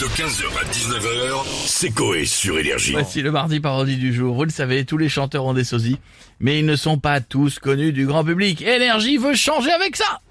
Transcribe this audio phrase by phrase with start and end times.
[0.00, 2.92] De 15h à 19h, c'est Coé sur Énergie.
[2.92, 4.34] Voici le mardi parodie du jour.
[4.34, 5.98] Vous le savez, tous les chanteurs ont des sosies,
[6.38, 8.62] mais ils ne sont pas tous connus du grand public.
[8.62, 10.22] Énergie veut changer avec ça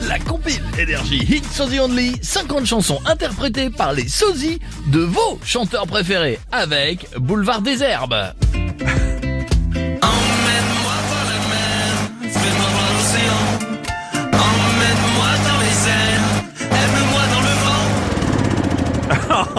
[0.00, 5.86] La compile Énergie Hit Sosie Only, 50 chansons interprétées par les sosies de vos chanteurs
[5.86, 8.32] préférés, avec Boulevard des Herbes.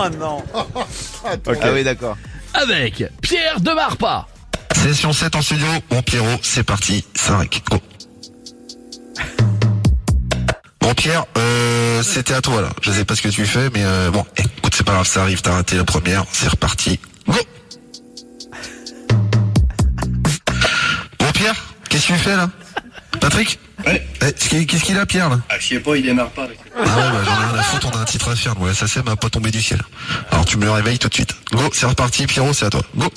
[0.07, 0.43] Vent.
[1.25, 2.15] Ah oui, d'accord.
[2.53, 4.25] Avec Pierre de Marpa.
[4.75, 5.67] Session 7 en studio.
[5.89, 7.03] Bon Pierrot, c'est parti.
[7.15, 7.77] 5, go.
[10.79, 12.69] Bon Pierre, euh, c'était à toi là.
[12.81, 15.21] Je sais pas ce que tu fais, mais euh, bon, écoute, c'est pas grave, ça
[15.23, 16.99] arrive, t'as raté la première, c'est reparti.
[17.27, 17.37] Go
[21.19, 21.55] Bon Pierre,
[21.89, 22.49] qu'est-ce que tu fais là?
[23.19, 23.59] Patrick?
[23.85, 24.07] Ouais.
[24.21, 25.39] Eh, Qu'est-ce qu'il a Pierre là?
[25.49, 26.47] Ah, je sais pas, il démarre pas.
[26.81, 28.59] Ah ouais, bah, j'en ai rien à foutre, on a un titre à faire.
[28.61, 29.81] Ouais, ça c'est m'a pas tombé du ciel.
[30.31, 31.33] Alors tu me le réveilles tout de suite.
[31.51, 32.81] Go, c'est reparti, Pierrot, c'est à toi.
[32.95, 33.05] Go.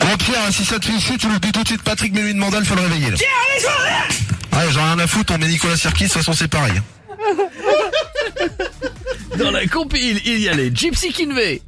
[0.00, 2.22] Bon Pierre, si ça te fait chier, tu le dis tout de suite, Patrick, mais
[2.22, 3.16] lui demande, il faut le réveiller là.
[4.52, 6.80] Ouais, j'en ai rien à foutre, on met Nicolas Sirkis, de toute façon c'est pareil.
[9.38, 11.62] Dans la compile, il y a les Gypsy Kinvey.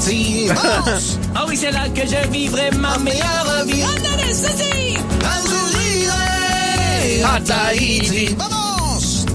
[1.34, 3.82] Ah oui, c'est là que je vivrai ma meilleure vie.
[3.82, 8.34] Attendez, ceci Un jour j'irai à Tahiti.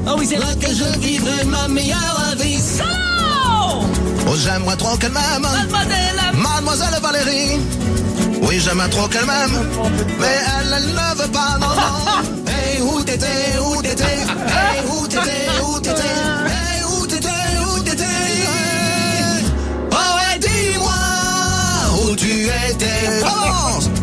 [0.08, 2.60] Ah oui, c'est là que je vivrai ma meilleure vie.
[2.82, 3.84] Oh
[4.28, 5.42] Oh, j'aimerais trop qu'elle m'aime.
[5.44, 7.60] Mademoiselle Mademoiselle Valérie.
[8.42, 9.56] Oui, j'aime trop qu'elle m'aime.
[10.20, 10.55] Mais elle,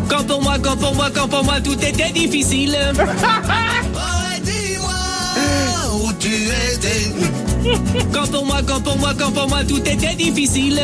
[0.09, 2.77] Quand pour moi, quand pour moi, quand pour moi, tout était difficile
[3.95, 3.99] Oh,
[4.43, 7.11] dis-moi où tu étais.
[8.13, 10.79] Quand pour moi, quand pour moi, quand pour moi, tout était difficile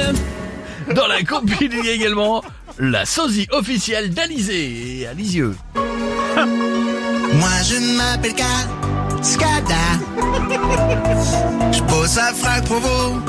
[0.95, 2.43] Dans la compile, il y a également
[2.79, 5.55] la sosie officielle d'Alizé et à Lisieux.
[5.75, 8.45] Moi je ne m'appelle qu'à
[9.21, 9.75] Skada.
[11.71, 13.19] Je bosse à Frac Provo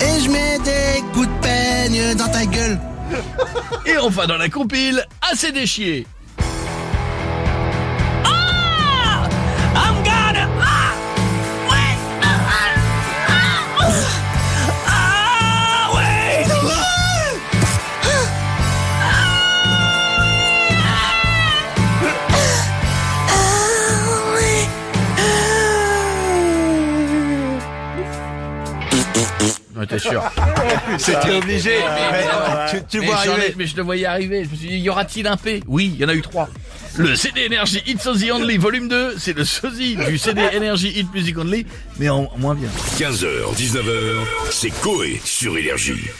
[0.00, 2.78] et je mets des coups de peigne dans ta gueule.
[3.86, 6.06] Et enfin dans la compile, assez déchié.
[29.76, 30.22] Ouais, t'es sûr.
[30.98, 31.78] C'était obligé.
[32.70, 33.54] tu, tu mais, vois arriver.
[33.56, 34.44] mais je le voyais arriver.
[34.44, 35.62] Je me suis dit, y aura-t-il un P?
[35.66, 36.48] Oui, il y en a eu trois.
[36.96, 41.12] Le CD Energy Hit Sosie Only Volume 2, c'est le sosie du CD Energy Hit
[41.14, 41.64] Music Only,
[41.98, 42.68] mais en moins bien.
[42.98, 44.16] 15h, 19h,
[44.50, 46.10] c'est Coé sur Énergie.